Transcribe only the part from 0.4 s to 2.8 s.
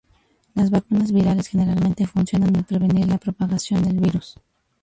Las vacunas virales generalmente funcionan al